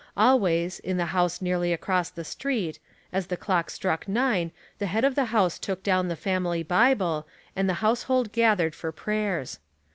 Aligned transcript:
Always, 0.17 0.79
in 0.79 0.97
the 0.97 1.05
house 1.13 1.43
nearly 1.43 1.71
across 1.71 2.09
the 2.09 2.23
street, 2.23 2.79
as 3.13 3.27
the 3.27 3.37
clock 3.37 3.69
struck 3.69 4.07
nine 4.07 4.51
the 4.79 4.87
head 4.87 5.03
of 5.05 5.13
the 5.13 5.25
house 5.25 5.59
took 5.59 5.83
down 5.83 6.07
the 6.07 6.15
family 6.15 6.63
Bible 6.63 7.27
and 7.55 7.69
the 7.69 7.75
house 7.85 8.01
hold 8.09 8.31
gathered 8.31 8.73
for 8.73 8.91
prayers. 8.91 9.59